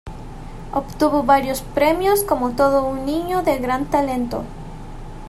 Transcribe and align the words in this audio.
Obtuvo 0.73 1.21
varios 1.21 1.61
premios 1.61 2.23
como 2.23 2.55
todo 2.55 2.83
un 2.87 3.05
niño 3.05 3.43
de 3.43 3.59
gran 3.59 3.85
talento. 3.85 4.43